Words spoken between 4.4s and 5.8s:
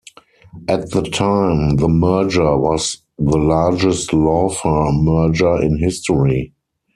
firm merger in